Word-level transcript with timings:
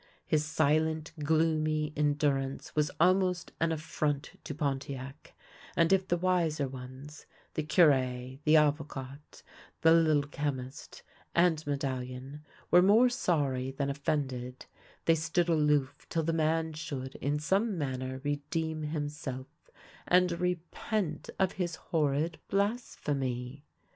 His 0.25 0.43
silent, 0.43 1.11
gloomy 1.19 1.93
endurance 1.95 2.75
was 2.75 2.89
almost 2.99 3.51
an 3.59 3.69
afYront 3.69 4.29
to 4.43 4.55
Pontiac; 4.55 5.35
and 5.77 5.93
if 5.93 6.07
the 6.07 6.17
wiser 6.17 6.67
ones, 6.67 7.27
the 7.53 7.61
Cure, 7.61 8.39
the 8.43 8.57
Avocat, 8.57 9.43
the 9.81 9.91
Little 9.91 10.23
Chemist, 10.23 11.03
THE 11.35 11.43
LITTLE 11.43 11.65
BELL 11.65 11.73
OF 11.73 11.83
HONOUR 11.83 11.97
117 11.99 12.17
and 12.17 12.39
Medallion, 12.41 12.45
were 12.71 12.81
more 12.81 13.09
sorry 13.09 13.69
than 13.69 13.91
offended, 13.91 14.65
they 15.05 15.13
stood 15.13 15.49
aloof 15.49 16.07
till 16.09 16.23
the 16.23 16.33
man 16.33 16.73
should 16.73 17.13
in 17.17 17.37
some 17.37 17.77
manner 17.77 18.21
redeem 18.23 18.81
himself, 18.81 19.69
and 20.07 20.31
repent 20.31 21.29
of 21.37 21.51
his 21.61 21.75
horrid 21.75 22.39
blasphemy. 22.47 23.65